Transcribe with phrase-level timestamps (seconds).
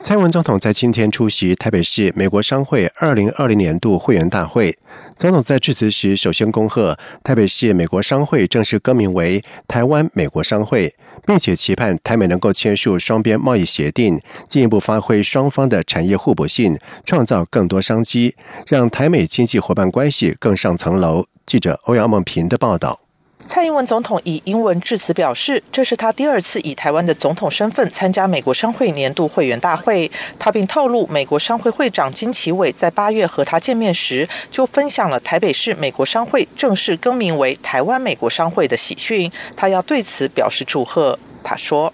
[0.00, 4.78] 蔡文总统在今天出席台北市美国商会二零二零年度会员大会。
[5.16, 10.94] 总统在致辞时，首先恭贺台北市美国商会正式更名为台湾美国商会，
[11.26, 18.36] 并且期盼台美能够签署双边贸易协定，进一步发挥双方的产业互补性，创造更多商机，
[18.68, 21.26] 让台美经济伙伴关系更上层楼。
[21.44, 23.07] 记者欧阳梦平的报道。
[23.48, 30.10] 蔡英文总统以英文致辞表示，这是他第二次以台湾的总统身份参加美国商会年度会员大会。
[30.38, 39.32] 他并透露，美国商会会长金奇伟在八月和他见面时，就分享了台北市美国商会正式更名为台湾美国商会的喜讯。
[39.56, 41.18] 他要对此表示祝贺。
[41.42, 41.90] 他说：“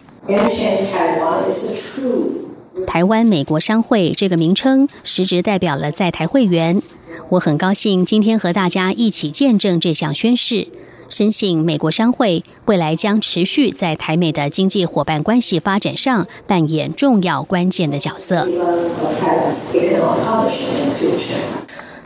[2.85, 6.83] 台湾美国商会这个名称，实质代表了在台会员。
[7.29, 10.67] 我很高兴今天和大家一起见证这项宣誓。”
[11.15, 18.45] 深信美国商会未来将持续在台美的经济伙伴关系发展上扮演重要关键的角色。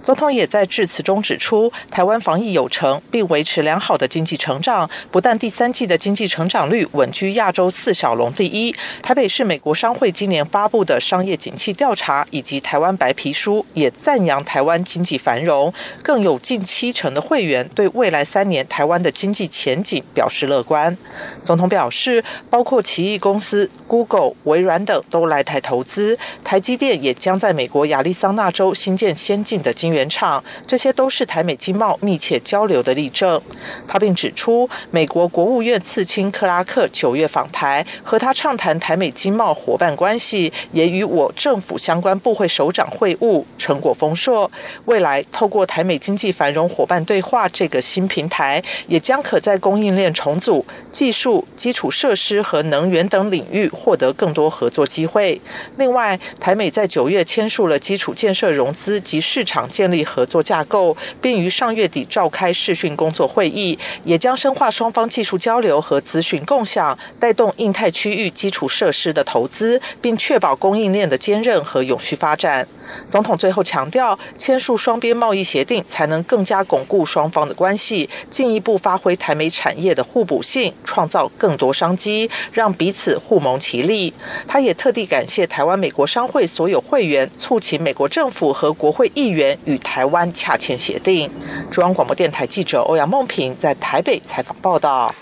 [0.09, 4.89] 总统也在致辞中指出，台湾防疫有成，并维持良好的经济成长。
[5.11, 15.71] 不但第三季的经济成长率稳居亚洲四小龙第一，台北市美国商会今年发布的商业景气调查以及台湾白皮书也赞扬台湾经济繁荣，
[16.03, 20.97] 更有近七成的会员对未来三年台湾的经济前景表示乐观。
[21.45, 29.98] 总统表示，包括奇异公司、Google、微软等都来台投资，台积电也将在美国亚利桑那州新建先进的晶圆。
[29.99, 33.43] 原厂，这些都是台美经贸密切交流的例证。
[33.89, 44.49] 他并指出，美国国务院次卿克拉克九月访台，和他畅谈台美经贸伙伴关系，也与我政府相关部会首长会晤，成果丰硕。
[44.85, 55.41] 未来透过台美经济繁荣伙伴对话这个新平台，也将可在供应链重组、技术、基础设施和能源等领域获得更多合作机会。
[55.77, 59.88] 另外，台美在九月签署了基础建设融资及市场建。
[59.91, 72.67] 立合作架构，并于上月底召开视讯工作会议，也将深化双方技术交流和资讯共享，带动印太区域基础设施的投资，并确保供应链的坚韧和永续发展。
[73.09, 84.15] 总统最后强调，签署双边贸易协定才能更加巩固双方的关系，进一步发挥台美产业的互补性，创造更多商机，让彼此互蒙其利。
[84.47, 91.31] 他也特地感谢台湾美国商会所有会员，促请美国政府和国会议员与台湾洽签协定。
[91.71, 95.15] 中央广播电台记者欧阳梦平在台北采访报道。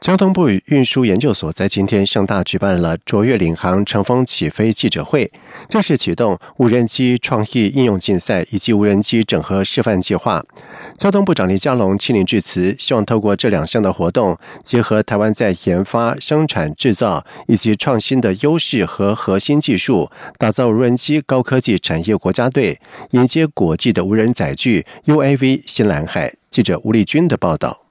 [0.00, 5.30] 交通部运输研究所在今天盛大举办了卓越领航乘风起飞记者会，
[5.68, 10.42] 正式启动无人机创意应用竞赛以及无人机整合示范计划。
[10.96, 22.80] 交通部长李佳龙亲临致辞，希望透过这两项的活动，结合台湾在研发、生产、制造以及创新的优势和核心技术，打造无人机高科技产业国家队，
[23.10, 26.32] 迎接国际的无人载具 UAV 新蓝海。
[26.48, 27.89] 记者吴丽君的报道。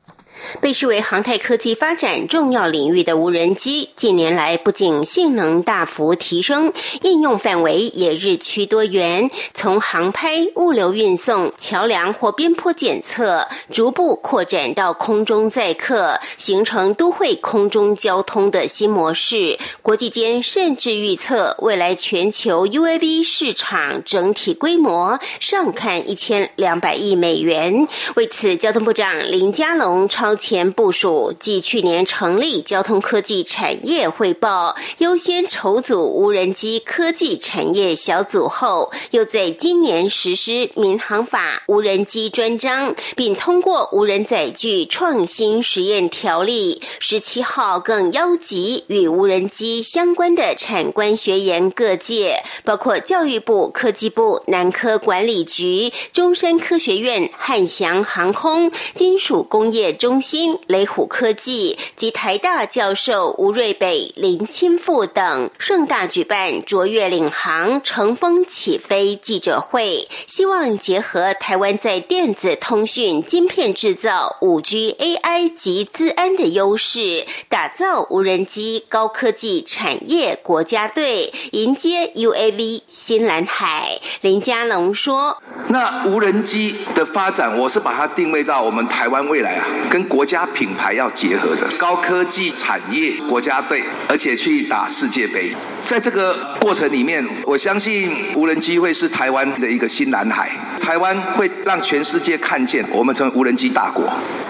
[0.62, 9.30] 被视为航太科技发展重要领域的无人机，近年来不仅性能大幅提升，应用范围也日趋多元。
[9.54, 19.58] 从航拍、物流运送、桥梁或边坡检测，逐步扩展到空中载客，形成都会空中交通的新模式。
[19.82, 27.88] 国际间甚至预测，未来全球 UAV 市场整体规模上看一千两百亿美元。
[28.16, 30.29] 为此，交通部长林佳龙超。
[30.30, 46.80] 超前部署，继去年成立交通科技产业汇报，优先筹组无人机科技产业小组后，又在今年实施民航法无人机专章，并通过无人载具创新实验条例。
[47.00, 60.19] 十七号更邀集与无人机相关的产官学研各界，包括教育部、科技部、南科管理局、中山科学院、汉翔航空、金属工业中。
[60.22, 84.00] 新雷虎科技及台大教授吴瑞北、林清富等盛大举办卓越领航乘风起飞记者会，希望结合台湾在电子通讯晶片制造、五 G、AI 及资安的优势，打造无人机高科技产业国家队，迎接 UAV 新蓝海。
[84.22, 95.56] 林佳龙说：“那无人机的发展，我是把它定位到我们台湾未来啊，跟国家品牌要结合的高科技产业国家队，而且去打世界杯。
[95.86, 100.52] 在这个过程里面，我相信无人机会是台湾的一个新蓝海。
[100.80, 104.04] 台湾会让全世界看见我们成为无人机大国。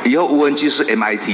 [0.06, 1.30] 以后无人机是 MIT，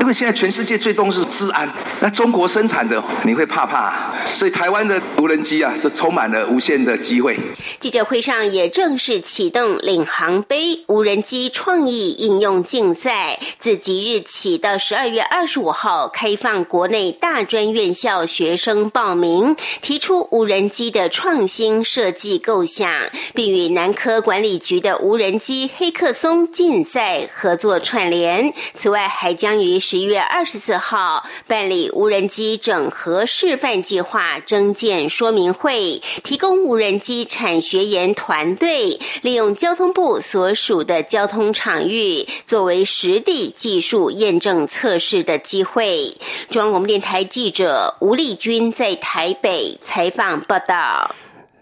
[0.00, 1.68] 因为现在全世界最重视治安，
[2.00, 7.38] 那中国生产的你会怕怕，所以台湾的无人机啊，这充满了无限的机会。
[7.78, 19.47] 记者会上也正式启动领航杯无人机创意应用竞赛，自即日起到十二月二十五号开放国内大专院校学生报名，
[19.80, 22.90] 提出无人机的创新设计构想，
[23.34, 28.52] 并与南科管理局的无人机黑客松竞赛合作串联。
[28.74, 46.16] 此外，还将于十一月二十四号办理无人机整合示范计划征件说明会，提供无人机产学研团队利用交通部所属的交通场域作为实地技术验证测试的机会。
[46.50, 51.14] 中央广播电台记者吴丽君在台台北采访报道。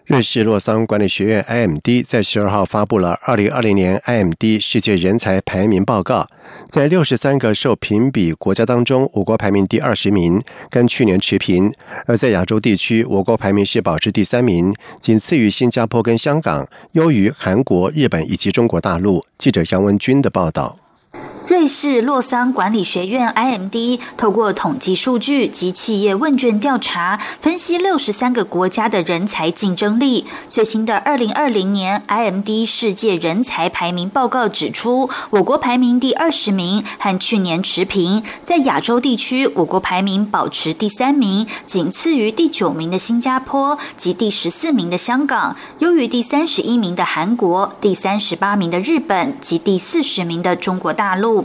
[0.05, 6.29] 瑞士洛桑管理学院 （IMD） 在十二号发布了二零二零年 IMD 世界人才排名报告，
[6.69, 11.69] 在六十三个受评比国家当中，我国排名第二十名，跟去年持平；
[12.05, 19.25] 而在亚洲地区，我国排名是保持第三名，仅次于新加坡跟香港，优于韩国、日本以及中国大陆。
[19.37, 20.77] 记者杨文军的报道。
[21.47, 30.25] 瑞士洛桑管理学院 （IMD） 透过统计数据及企业问卷调查，分析六十三个国家的人才竞争力。
[30.49, 38.21] 最新的二零二零年 IMD 世界人才排名报告指出，我国排名第二十名，和去年持平。
[38.43, 51.36] 在亚洲地区，我国排名保持第三名，仅次于第九名的新加坡及第十四名的香港，优于第三十一名的韩国、第三十八名的日本及第四十名的中国大陆。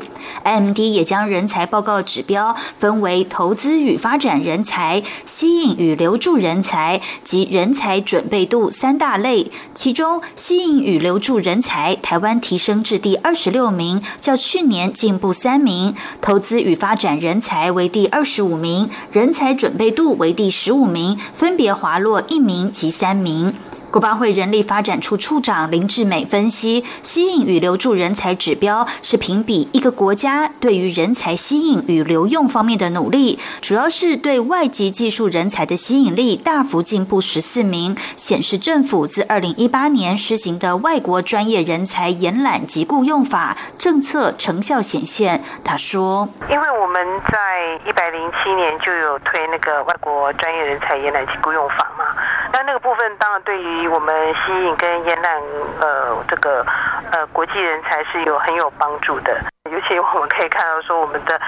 [0.44, 9.50] MD 也将人才报告指标分为投资与发展人才、吸引与留住人才及人才准备度三大类。
[9.74, 23.54] 其中，吸引与留住人才，台湾提升至第二十六名，较去年进步三名；投资与发展人才为第二十五名，人才准备度为第十五名，分别滑落一名及三名。
[23.92, 45.44] 国发会人力发展处处长林志美分析，吸引与留住人才指标是评比一个国家对于人才吸引与留用方面的努力，主要是对外籍技术人才的吸引力大幅进步十四名，显示政府自二零一八年施行的外国专业人才延揽及雇用法政策成效显现。
[45.62, 52.04] 他说：“因为我们在一百零七年就有推那个外国专业人才延揽及雇用法嘛，
[52.52, 55.42] 那那个部分当然对于我们吸引跟延揽
[55.80, 56.64] 呃这个
[57.10, 59.34] 呃国际人才是有很有帮助的，
[59.70, 61.40] 尤其我们可以看到说我们的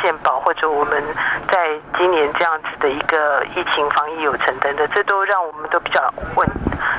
[0.00, 1.02] 健保或者我们
[1.50, 6.48] 在今年这样子的一个疫情防疫有成等等，这都让我们都比较稳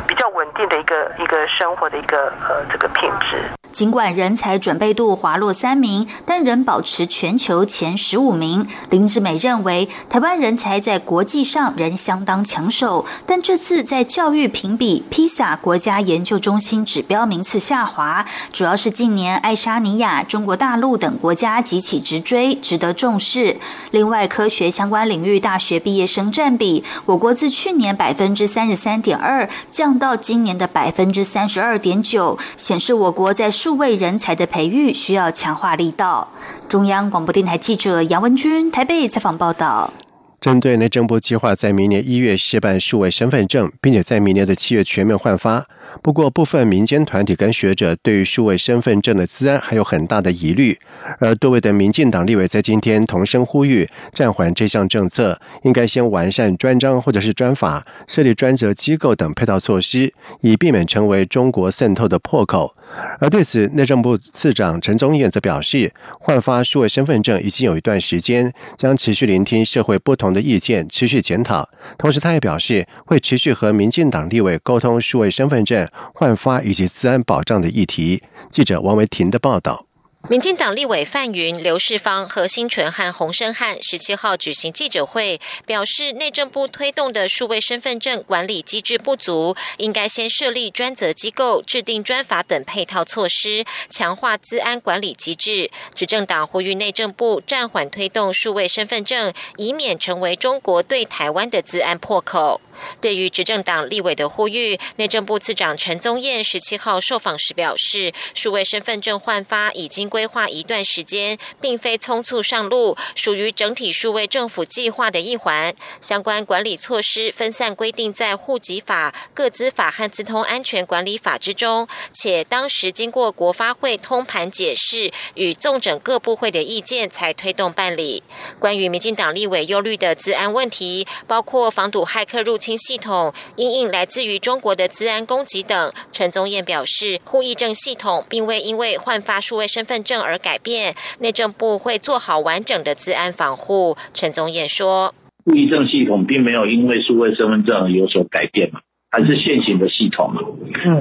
[0.08, 3.38] 比较稳定的一个一个生活的一个呃这个品质。
[3.76, 8.66] 尽管人才准备度滑落三名，但仍保持全球前十五名。
[8.90, 23.58] 林志美认为，台湾人才在国际上仍相当抢手，但这次在教育评比披萨国家研究中心指标名次下滑，主要是近年爱沙尼亚、中国大陆等国家集起直追，值得重视。
[23.92, 36.30] 另外，科学相关领域大学毕业生占比，我国自去年百分之三十三点二降到今年的百分之三十二点九，显示我国在数位人才的培育需要强化力道。
[36.70, 39.92] 中央广播电台记者杨文君台北采访报道。
[40.40, 45.66] 针对内政部计划在明年一月试办数位身份证，并且在明年的七月全面换发。
[46.04, 50.78] 不过，部分民间团体跟学者对于数位身份证的资安还有很大的疑虑。
[51.18, 62.76] 而多位的民进党立委在今天同声呼吁暂缓这项政策，应该先完善专章或者是专法，设立专责机构等配套措施，以避免成为中国渗透的破口。
[63.20, 70.26] 而对此，内政部次长陈宗彦则表示，换发数位身份证已经有一段时间，将持续聆听社会不同。
[70.36, 78.22] 的意见持续检讨，同时他也表示会持续和民进党立委沟通数位身份证换发以及治安保障的议题。
[78.50, 79.85] 记者王维婷的报道。
[80.28, 95.70] 民进党立委范云、刘世芳、何新纯和洪生汉十七号举行记者会，表示内政部推动的数位身份证管理机制不足，应该先设立专责机构、制定专法等配套措施，强化资安管理机制。
[95.94, 102.60] 执政党呼吁内政部暂缓推动数位身份证，以免成为中国对台湾的资安破口。
[103.00, 110.10] 对于执政党立委的呼吁，内政部次长陈宗彦十七号受访时表示，数位身份证换发已经。
[110.16, 115.76] 规划一段时间，并非匆促上路，属于整体数位政府计划的一环。
[116.00, 128.24] 相关管理措施分散规定在户籍法、个资法和资通安全管理法之中，且当时经过国发会通盘解释与纵整各部会的意见，才推动办理。
[128.58, 143.98] 关于民进党立委忧虑的治安问题，包括防堵骇客入侵系统、因应来自于中国的治安攻击等，陈宗彦表示，户役证系统并未因为换发数位身份证而改变，内政部会做好完整的治安防护。
[144.14, 148.80] 陈宗彦说：“户役证系统并没有因为数位身份证有所改变嘛，
[149.12, 150.42] 还是现行的系统嘛。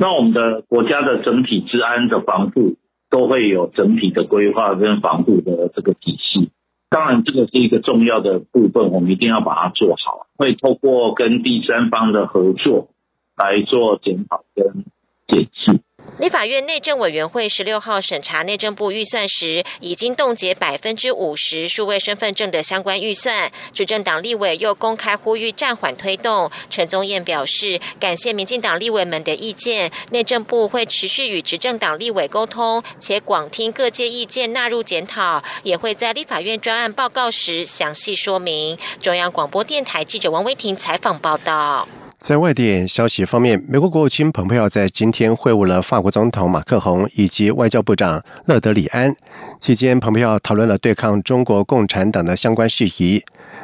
[0.01, 2.75] 那我们的国家的整体治安的防护
[3.11, 6.51] 都会有整体的规划跟防护的这个体系。”
[6.91, 10.29] 当然，这个是一个重要的部分，我们一定要把它做好。
[10.37, 12.89] 会透过跟第三方的合作
[13.37, 14.85] 来做检讨跟
[15.27, 15.81] 检视。
[16.21, 23.51] 立法院内政委员会十六号审查内政部预算时，已经冻结百分之五十数位身份证的相关预算。
[23.73, 26.49] 执政党立委又公开呼吁暂缓推动。
[26.71, 38.79] 陈宗彦表示，感谢民进党立委们的意见，内政部会持续与执政党立委沟通，且广听各界意见纳入检讨，也会在立法院专案报告时详细说明。
[39.03, 41.89] 中央广播电台记者王威婷采访报道。
[42.25, 49.15] 在外电消息方面，美国国务卿蓬佩奥在今天会晤了法国总统马克宏以及外交部长勒德里安。
[49.61, 53.23] 期间，蓬佩奥讨论了对抗中国共产党的相关事宜。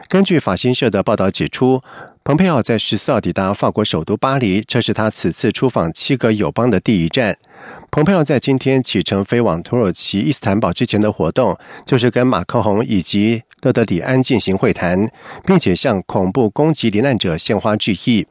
[0.08, 1.80] 根据法新社的报道指出，
[2.22, 7.38] 蓬佩奥在十四号抵达法国首都巴黎，这是他此次出访七个友邦的第一站。
[7.90, 15.10] 蓬佩奥在今天启程飞往土耳其伊斯坦堡之前的活动，就是跟马克宏以及勒德里安进行会谈，
[15.44, 18.26] 并且向恐怖攻击罹难者献花致意。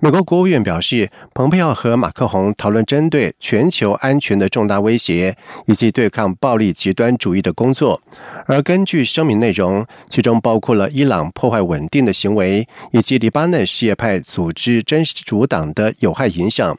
[0.00, 8.02] 美国国务院表示，蓬佩奥和马克宏讨论针对全球安全的重大威胁以及对抗暴力极端主义的工作。
[8.46, 16.76] 而根据声明内容，其中包括了伊朗破坏稳定的行为以及黎巴嫩什叶派组织真主党的有害影响。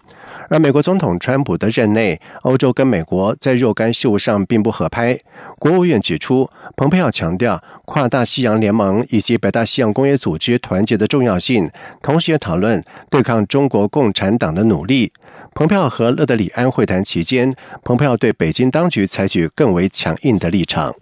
[0.49, 5.17] 而美国总统川普的任内，欧洲跟美国在若干事务上并不合拍。
[5.59, 11.69] 国务院指出，蓬佩奥强调跨大西洋联盟以及北大西洋工业组织团结的重要性，
[12.01, 15.11] 同时也讨论对抗中国共产党的努力。
[15.53, 17.51] 蓬佩奥和勒德里安会谈期间，
[17.83, 20.93] 蓬佩奥对北京当局采取更为强硬的立场。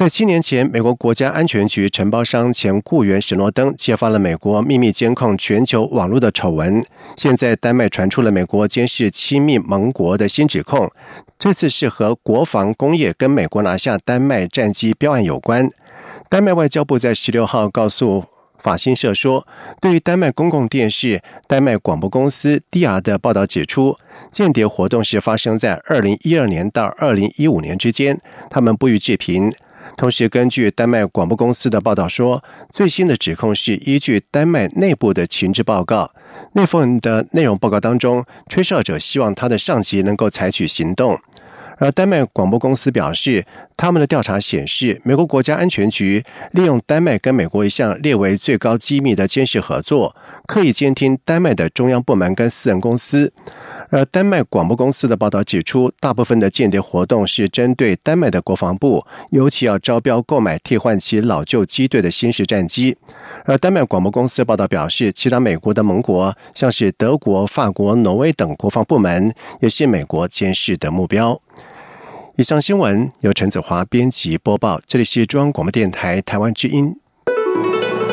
[0.00, 6.82] 在七年前，美国国家安全局承包商前雇员史诺登揭发了美国秘密监控全球网络的丑闻。
[7.18, 10.90] 现在，丹麦传出了美国监视亲密盟国的新指控，
[11.38, 15.68] 这次是和国防工业跟美国拿下丹麦战机标案有关。
[16.30, 18.24] 丹麦外交部在十六号告诉
[18.58, 19.46] 法新社说，
[19.82, 23.98] 对于丹麦公共电视丹麦广播公司 DR 的报道指出，
[24.32, 29.52] 间谍活动是发生在二零一二年到二零一五年之间，他们不予置评。
[29.96, 36.10] 同时，根据丹麦广播公司的报道说，最新的指控是依据丹麦内部的情报报告。
[36.54, 41.18] 那份的内容报告当中，吹哨者希望他的上级能够采取行动。
[41.78, 43.44] 而丹麦广播公司表示，
[43.74, 50.14] 他们的调查显示，美国国家安全局利用丹麦跟美国一项列为最高机密的监视合作，
[50.46, 53.32] 刻意监听丹麦的中央部门跟私人公司。
[53.90, 62.96] 而丹麦广播公司的报道指出，大部分的间谍活动是针对丹麦的国防部，尤其要招标购买替换其老旧机队的新式战机。
[63.44, 71.40] 而丹麦广播公司报道表示，其他美国的盟国，像是德国、法国、挪威等国防部门，也是美国监视的目标。
[72.36, 76.96] 以上新闻由陈子华编辑播报，这里是中央广播电台台湾之音。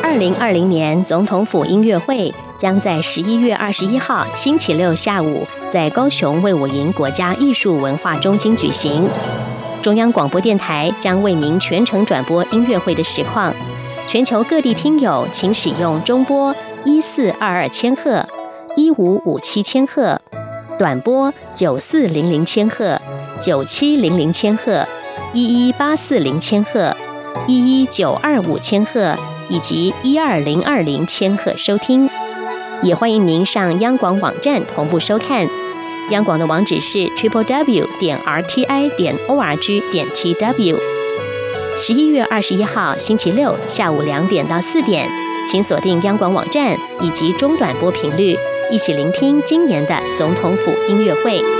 [0.01, 9.07] 二零二零年总统府音乐会将在十一月二十一号星期六下午在高雄卫武营国家艺术文化中心举行。
[9.83, 13.53] 中央广播电台将为您全程转播音乐会的实况。
[14.07, 18.25] 全球各地听友请使用中波一四二二千赫、
[18.75, 20.21] 一五五七千赫、
[20.79, 22.99] 短波九四零零千赫。
[23.39, 24.85] 九七零零千赫、
[25.33, 26.95] 一一八四零千赫、
[27.47, 29.15] 一一九二五千赫
[29.47, 32.09] 以及一二零二零千赫收听，
[32.83, 35.47] 也欢迎您上央广网站同步收看。
[36.11, 40.77] 央广的网址是 triple w 点 r t i 点 o r g 点 t w。
[41.81, 45.09] 十一月二十一号星期六下午两点到四点，
[45.49, 48.37] 请锁定央广网站以及中短波频率，
[48.71, 51.56] 一起聆听今年的总统府音乐会。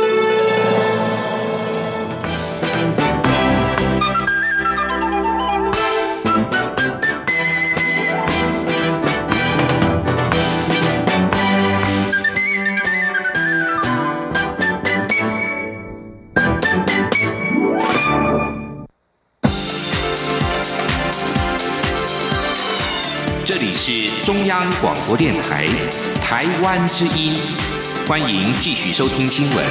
[23.90, 23.94] 是
[24.26, 25.66] 中央广播电台
[26.16, 27.34] 台湾之音，
[28.06, 29.66] 欢迎继续收听新闻。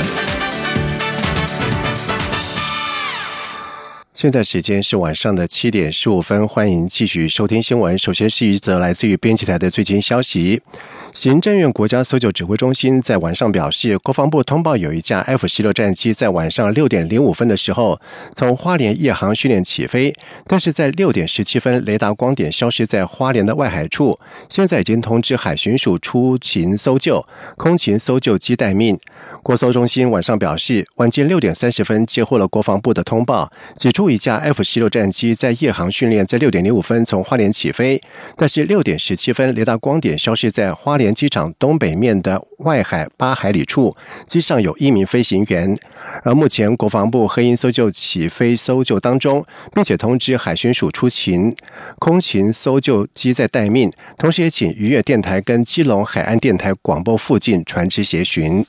[4.14, 7.98] 现在时间是晚上的七点十五分，欢迎继续收听新闻。
[7.98, 10.62] 首先是一则来自于编辑台的最新消息。
[11.16, 17.98] 行政院国家搜救指挥中心在晚上表示，国防部通报有一架 F 十六战机在晚上六点零五分的时候
[18.34, 20.14] 从花莲夜航训练起飞，
[20.46, 24.20] 但是在六点十七分雷达光点消失在花莲的外海处。
[24.50, 28.98] 现在已经通知海巡署出勤搜救，空勤搜救机待命。
[29.42, 37.98] 国搜中心晚上表示，晚间六点三十分接获了国防部的通报，指出一架 F 十六战机在夜航训练，在六点零五分从花莲起飞，
[38.36, 41.05] 但是六点十七分雷达光点消失在花莲。
[41.14, 43.96] 机场东北面的外海八海里处，
[44.26, 45.78] 机上有一名飞行员。
[46.22, 49.44] 而目前国防部黑鹰搜救起飞搜救当中，
[49.74, 51.54] 并且通知海巡署出勤，
[51.98, 58.64] 空勤搜救机在待命，同时也请渔业电台跟基隆海岸电台广播附近船只协寻。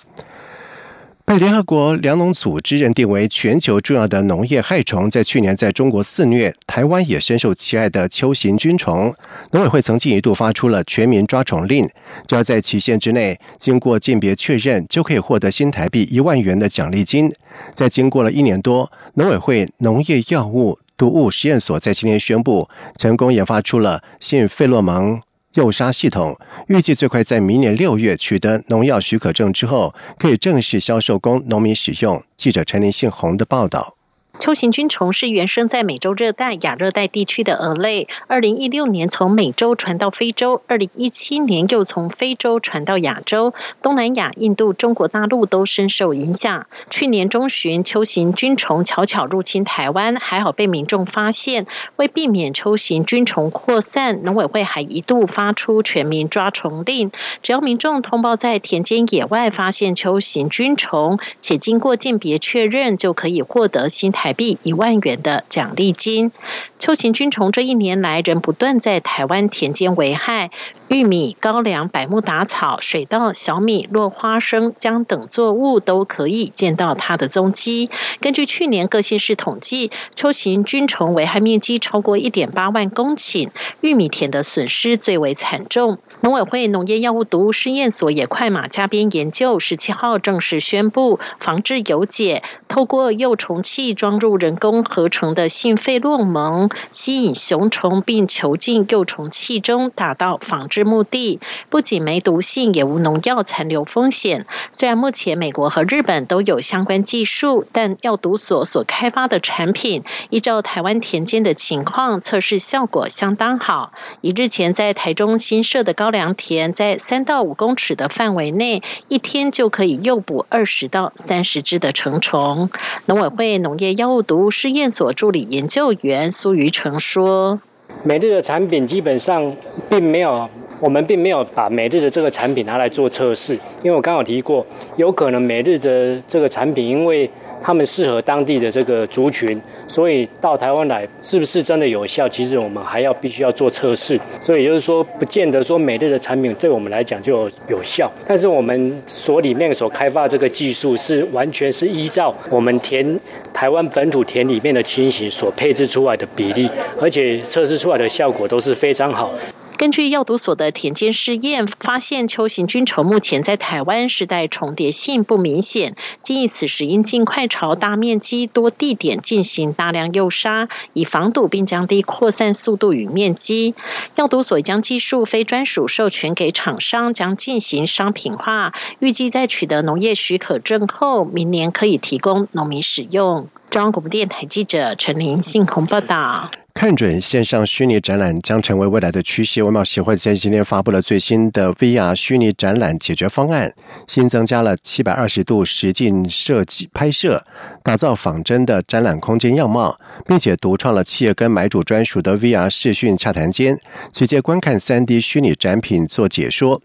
[1.27, 9.13] 被联合国粮农组织认定为全球重要的农业害虫，在去年在中国肆虐，台湾也深受其害的秋行菌虫，
[9.51, 11.85] 农委会曾经一度发出了全民抓虫令，
[12.25, 17.29] 只要在期限之内经过鉴别确认，就可以获得新台币一万元的奖励金。
[17.73, 25.21] 在经过了一年多，农委会农业药物毒物实验所在今天宣布，成功研发出了性费洛蒙。
[25.57, 26.37] 诱杀系统
[26.67, 32.23] 预计最快在明年六月取得农药许可证之后，可以正式销售供农民使用。
[32.35, 33.96] 记者陈林信宏的报道。
[34.39, 38.07] 秋行菌虫是原生在美洲热带、亚热带地区的蛾类。
[38.27, 46.67] 二零一六年从美洲传到非洲，二零一七年又从非洲传到亚洲、东南亚、印度、中国大陆都深受影响。
[46.91, 51.65] 去年中旬，秋行菌虫悄悄入侵台湾，还好被民众发现。
[51.95, 64.26] 为避免秋行菌虫扩散，农委会还一度发出全民抓虫令，只要民众通报在田间野外发现秋行菌虫，且经过鉴别确认，就可以获得新台。
[64.27, 66.33] 台币一万元的奖励金。
[66.79, 70.51] 秋行菌虫这一年来仍不断在台湾田间危害，
[70.89, 77.89] 玉米、高粱、百慕达草、水稻、小米、落花生、姜等作物都可以见到它的踪迹。
[78.19, 85.99] 根据去年各县市统计，秋行菌虫危害面积超过一点八万公顷，玉米田的损失最为惨重。
[86.21, 96.69] 农委会农业药物毒物试验所也快马加鞭研究，十七号正式宣布防治有解，透过幼虫器装入人工合成的性费洛蒙。
[96.89, 101.39] 吸引雄虫并囚禁幼虫器中，达到防治目的。
[101.69, 104.47] 不仅没毒性，也无农药残留风险。
[104.71, 113.93] 虽然目前美国和日本都有相关技术，但药毒所所开发的产品，依照台湾田间的情况，测试效果相当好。
[114.21, 122.69] 以日前在台中新设的高粱田，在三到五公尺的范围内，一天就可以诱捕二十到三十只的成虫。
[123.05, 126.57] 农委会农业药物毒物试验所助理研究员苏。
[126.57, 127.61] 于成说
[128.03, 129.55] ：“每日的产品基本上
[129.89, 137.29] 并没有。”我们并没有把每日的这个产品拿来做测试，因为我刚好提过，有可能每日的这个产品，因为
[137.61, 142.29] 他们适合当地的这个族群，所以到台湾来是不是真的有效？
[142.29, 148.11] 其实我们还要必须要做测试，所以就是说，不见得说每日的产品对我们来讲就有效。
[148.25, 153.19] 但是我们所里面所开发这个技术是完全是依照我们田
[153.51, 156.69] 台湾本土田里面的情形所配置出来的比例，
[157.01, 159.33] 而且测试出来的效果都是非常好。
[159.77, 173.75] 根据药毒所的田间试验，发现秋行菌虫目前在台湾世代重叠性不明显，建议此时应尽快朝大面积、多地点进行大量诱杀，以防堵并降低扩散速度与面积。
[174.15, 183.47] 药毒所将技术非专属授权给厂商，将进行商品化，预计在取得农业许可证后，明年可以提供农民使用。
[183.69, 186.49] 中央广播电台记者陈琳信鸿报道。
[186.77, 193.73] 看准线上虚拟展览将成为未来的趋势，外贸协会在今天发布了最新的 VR 虚拟展览解决方案，
[194.07, 197.43] 新增加了七百二十度实景设计拍摄，
[197.81, 203.79] 打造仿真的展览空间样貌，并且独创了企业跟买主专属的 VR 视讯洽谈间，
[204.13, 206.79] 直接观看三 D 虚拟展品做解说。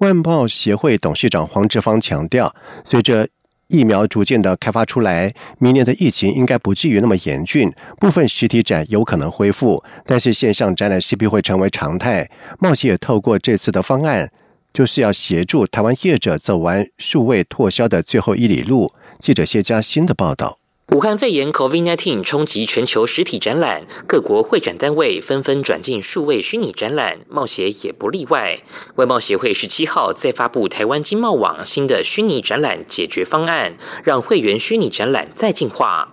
[0.00, 3.26] 外贸协会董事长黄志芳强调，随着
[3.70, 12.28] 疫苗逐渐的开发出来，明年的疫情应该不至于那么严峻，部分实体展有可能恢复，但是线上展览势必会成为常态。
[12.58, 14.30] 冒险也透过这次的方案，
[14.72, 18.92] 就是要协助台湾业者走完数位拓销的最后一里路。
[19.18, 20.58] 记者谢佳欣的报道。
[20.92, 28.60] 武汉肺炎 （COVID-19） 冲击全球实体展览，各国会展单位纷纷转进数位虚拟展览，贸协也不例外。
[28.96, 36.10] 外贸协会十七号再发布台湾经贸网新的虚拟展览解决方案，让会员虚拟展览再进化。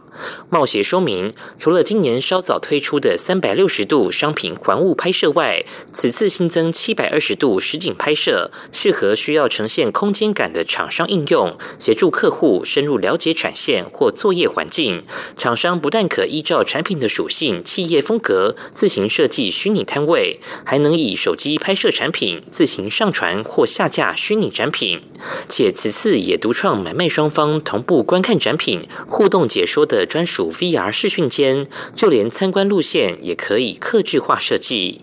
[0.49, 15.03] 冒协说明，除了今年稍早推出的三百六十度商品环物拍摄外，此次新增七百二十度实景拍摄，适合需要呈现空间感的厂商应用，协助客户深入了解产线或作业环境。
[15.38, 25.01] 厂商不但可依照产品的属性、企业风格自行设计虚拟摊位，还能以手机拍摄产品，自行上传或下架虚拟展品。
[25.47, 30.06] 且此次也独创买卖双方同步观看展品、互动解说的。
[30.07, 35.01] 专属 VR 视讯间，就连参观路线也可以克制化设计。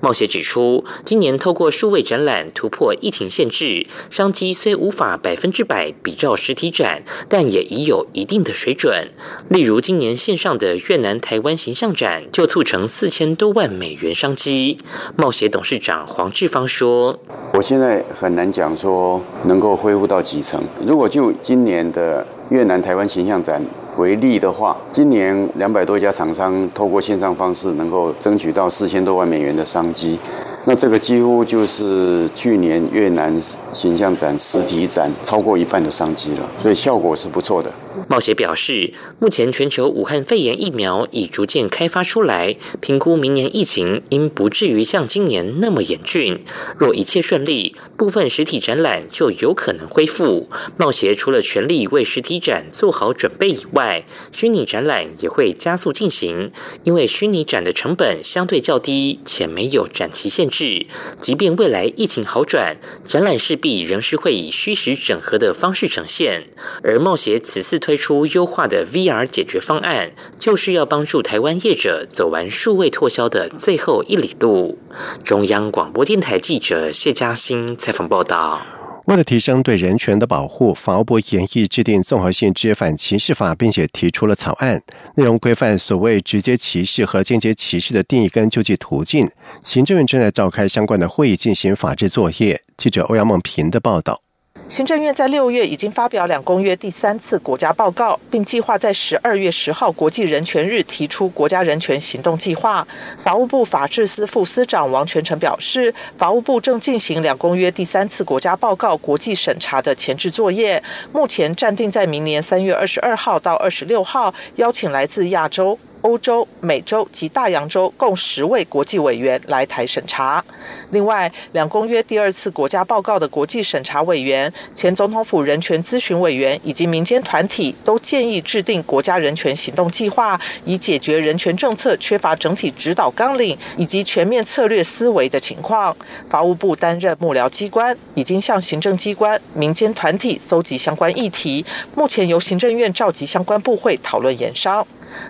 [0.00, 9.08] 冒险指出，今年透过数位展览突破疫情限制，商机虽无法百分之百比照实体展，但也已有一定的水准。
[9.50, 14.78] 例如，今年线上的越南台湾形象展就促成四千多万美元商机。
[15.14, 17.20] 冒险董事长黄志芳说
[17.52, 20.60] ：“我现在很难讲说能够恢复到几成。
[20.86, 23.62] 如果就今年的越南台湾形象展。”
[23.96, 30.18] 为例的话，今年两百多家厂商透过线上方式，能够争取到四千多万美元的商机。
[30.66, 33.34] 那这个几乎就是去年越南
[33.72, 37.70] 形象展实体展超过一半的商机了，所以效果是不错的。
[38.08, 46.40] 冒险表示，目前全球武汉肺炎疫苗已逐渐开发出来，评估明年疫情应不至于像今年那么严峻。
[46.78, 50.48] 若一切顺利，部分实体展览就有可能恢复。
[50.76, 56.52] 冒险除了全力为实体展做好准备以外，虚拟展览也会加速进行，
[56.84, 60.86] 因为虚拟展的成本相对较低，且没有展期限制。
[61.18, 66.44] 即便未来疫情好转，展览势必仍是会以虚实整合的方式呈现。
[66.84, 67.80] 而冒险此次。
[67.80, 74.78] 推推出优化的 VR 解决方案，就是要帮助台湾业者走完数位拓销的最后一里路。
[75.24, 78.62] 中央广播电台记者谢嘉欣采访报道。
[79.06, 84.80] 为了提升对人权的保护，法务部研议制定综合性之反歧视法，并且提出了草案，
[85.16, 89.28] 内容规范所谓直接歧视和间接歧视的定义跟救济途径。
[89.64, 92.62] 行政院正在召开相关的会议，进行法制作业。
[92.76, 94.22] 记者欧阳梦平的报道。
[94.70, 102.86] 行政院在六月已经发表两公约第三次国家报告，并计划在十二月十号国际人权日提出国家人权行动计划。
[103.18, 110.80] 法务部法制司副司长王全成表示，法务部正进行两公约第三次国家报告国际审查的前置作业，
[111.12, 115.76] 目前暂定在明年三月二十二号到二十六号邀请来自亚洲。
[116.02, 120.44] 欧洲、美洲及大洋洲共十位国际委员来台审查。
[120.90, 135.96] 另外，两公约第二次国家报告的国际审查委员、前总统府人权咨询委员以及民间团体都建议制定国家人权行动计划，以解决人权政策缺乏整体指导纲领以及全面策略思维的情况。
[136.28, 144.86] 法务部担任幕僚机关，已经向行政机关、民间团体搜集相关议题，目前由行政院召集相关部会讨论研商。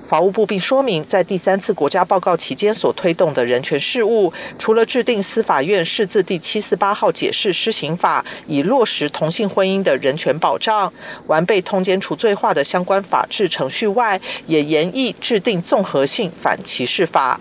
[0.07, 10.93] 法务部并说明，在第三次国家报告期间所推动的人权事务，除了制定司法院释字第七四八号解释施行法，以落实同性婚姻的人权保障、
[11.27, 17.39] 完备通奸除罪化的相关法制程序外，也研议制定综合性反歧视法。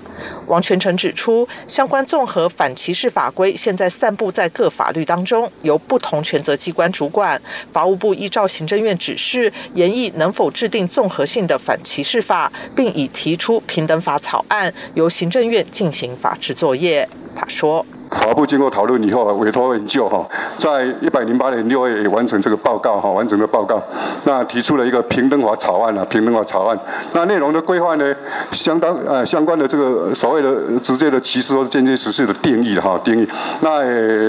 [0.47, 7.41] 王全成指出，相关综合反歧视法规现在散布在各法律当中，由不同权责机关主管。
[7.71, 12.21] 法务部依照行政院指示，研议能否制定综合性的反歧视。
[12.29, 17.09] 法，并已提出平等法草案，由行政院进行法制作业。
[17.35, 17.83] 他说。
[18.11, 20.25] 法部经过讨论以后，委托研究哈，
[20.57, 23.81] 在一百零八年六月也完成这个报告哈，完成的报告。
[24.25, 26.77] 那提出了一个平等法草案啊，平等法草案。
[27.13, 28.15] 那内容的规范呢，
[28.51, 33.27] 相当呃相关的这个所谓的直接的歧视或间接歧视的定义哈，定义。
[33.61, 33.79] 那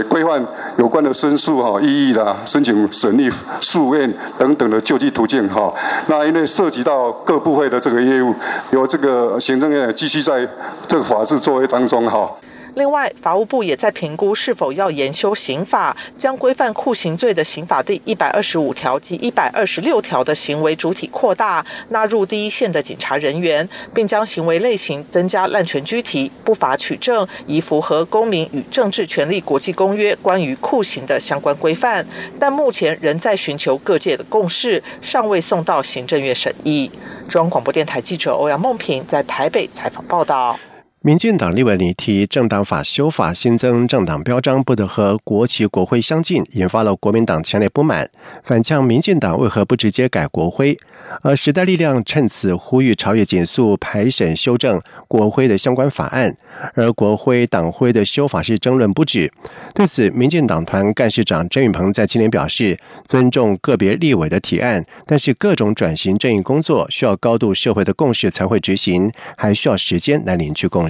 [0.04, 0.44] 规范
[0.76, 5.72] 有关的申诉哈、异议啦、申请审理、诉愿等等的救济途径哈。
[6.06, 8.34] 那因为涉及到各部会的这个业务，
[8.72, 10.46] 由这个行政院继续在
[10.86, 12.30] 这个法制作为当中哈。
[12.74, 32.06] 另外，法务部也在评估是否要研修刑法，将规范酷刑罪的刑法第一百二十五条及一百二十六条的行为主体扩大，纳入第一线的警察人员，并将行为类型增加滥权拘提、不法取证，以符合公民与政治权利国际公约关于酷刑的相关规范。
[32.38, 36.90] 但目前仍在寻求各界的共识，尚未送到行政院审议。
[37.28, 40.58] 中央广播电台记者欧阳梦平在台北采访报道。
[41.02, 48.10] 民进党立委拟提政党法修法，新增政党标章不得和国旗国徽相近，引发了国民党强烈不满，
[48.44, 50.76] 反呛民进党为何不直接改国徽？
[51.22, 56.36] 而时代力量趁此呼吁朝野紧速排审修正国徽的相关法案，
[56.74, 59.32] 而国徽党徽的修法是争论不止。
[59.74, 70.89] 对此，民进党团干事长郑运鹏在今年表示，尊重个别立委的提案，但是各种转型正义工作需要高度社会的共识才会执行，还需要时间来凝聚共。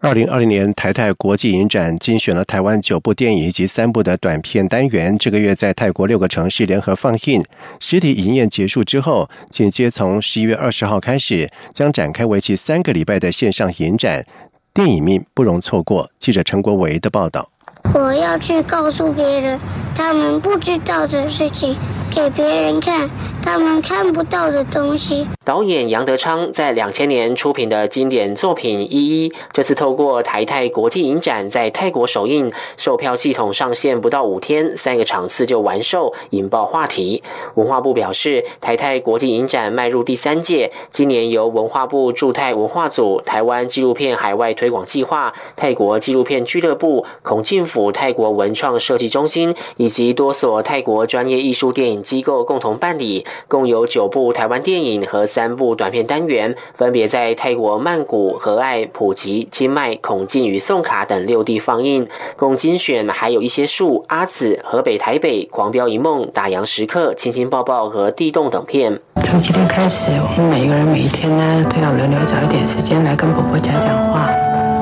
[0.00, 7.42] 二零二零年台泰国际影展精选了台湾九部电影以及三部的短片单元，这个月在泰国六个城市联合放映。
[7.80, 14.24] 实体营业结束之后，紧接从十一月二十号开始，将展开为期三个礼拜的线上影展，
[14.72, 16.08] 电影迷不容错过。
[16.16, 17.50] 记者陈国维的报道。
[17.92, 19.58] 我要去告诉别人
[19.94, 21.76] 他们不知道的事情，
[22.14, 23.08] 给别人看
[23.42, 25.26] 他们看不到的东西。
[25.44, 37.22] 导演杨德昌在两千年出品的经典作品《一一》，这次透过台泰国际影展在泰国首映，售票系统上线不到五天，三个场次就完售，引爆话题。
[37.54, 55.28] 文化部表示，台泰国际影展迈入第三届，今年由文化部驻泰文化组、台湾纪录片海外推广计划、泰国纪录片俱乐部、孔庆府泰国文创设计中心以及多所泰国专业艺术电影机构共同办理，共有九部台湾电影和。
[55.28, 68.98] 三部短片单元分别在泰国曼谷、和爱、普吉、清迈、孔敬与宋卡等六地放映，共精选还有一些树、阿紫、河北、台北、狂飙一梦、打烊时刻、亲亲抱抱和地洞等片。
[69.22, 74.30] 从今天开始，我们每一个人每一天呢，都要轮流找一点时间来跟婆婆讲讲话，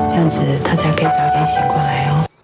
[0.09, 1.96] 这样子她才可以早点醒过来。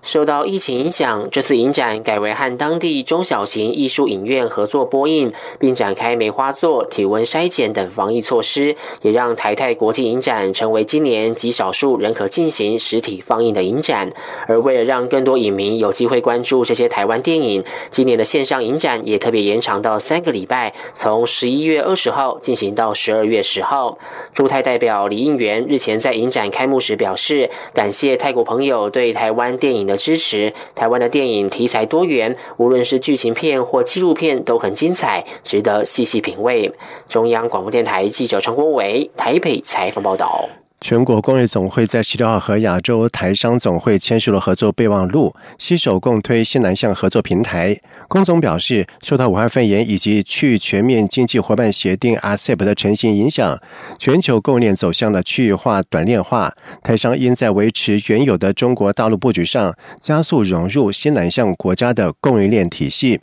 [0.03, 14.11] 受到疫情影响，这次影展改为和当地中小型艺术影院合作播映，并展开梅花座、体温筛检等防疫措施，也让台泰国际影展成为今年极少数仍可进行实体放映的影展。
[14.45, 23.97] 而为了让更多影迷有机会关注这些台湾电影，今年的线上影展也特别延长到三个礼拜，从十一月二十号进行到十二月十号。
[24.33, 29.92] 驻泰代表李应元日前在影展开幕时表示，感谢泰国朋友对台湾电影的。
[29.97, 36.71] 支持台湾的电影题材多元，无论是剧情片或纪录片都很精彩，值得细细品味。
[37.08, 40.47] 中央广播电台记者陈国伟台北采访报道。
[40.83, 47.79] 全国工业总会在十六号和亚洲台商总会签署了合作备忘录，携手共推新南向合作平台。
[48.09, 53.57] 工总表示，受到武汉肺炎以及去全面经济伙伴协定 （RCEP） 的成型影响，
[53.97, 56.53] 全球供应链走向了区域化、短链化。
[56.83, 63.21] 台商应在维持原有的中国大陆布局上，加速融入新南向国家的供应链体系。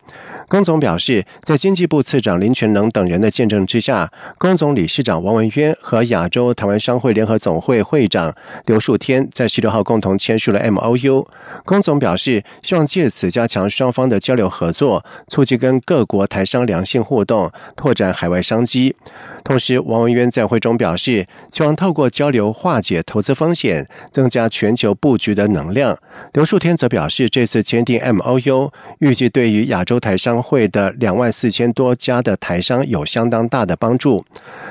[0.49, 7.50] 工总表示，在经济部次长林全能等人的见证之下，工总理事长王文渊和亚洲台湾商会联合总。
[7.51, 8.33] 总会会长
[8.67, 11.27] 刘树天在十六号共同签署了 M O U。
[11.65, 18.95] 龚总表示，希望借此加强双方的交流合作，促进跟各国台商良性互动，拓展海外商机。
[19.43, 25.99] 同时，王文渊在会中表示，希望透过交流化解投资风险，增加全球布局的能量。
[26.35, 34.25] 刘树天则表示，这次签订 M O U，预计对于亚洲台商会的两万四千多家的台商有相当大的帮助。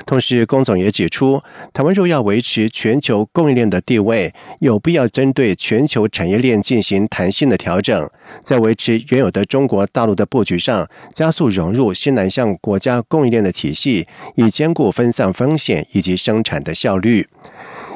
[0.06, 1.42] 同时，龚总也指出，
[1.74, 8.10] 台湾若要维持全球供应链的地位，有必要针对全球产业链进行弹性的调整，
[8.42, 14.06] 在维持原有的中国大陆的布局上，加速融入新南向国家供应链的体系，
[14.36, 17.26] 以兼顾分散风险以及生产的效率。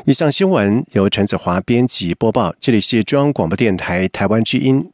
[0.06, 4.93] 以上新闻由陈子华编辑播报，这里是中央广播电台台湾之音。